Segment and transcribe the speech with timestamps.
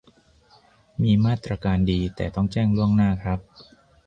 [1.01, 3.39] มีมาตรการดี แต่ต้องแจ้งล่วงหน้าครับ